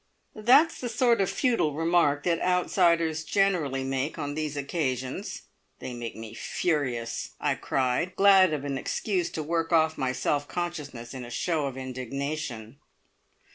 [0.33, 5.43] "That's the sort of futile remark that outsiders generally make on these occasions.
[5.77, 10.47] They make me furious!" I cried, glad of an excuse to work off my self
[10.47, 12.79] consciousness in a show of indignation.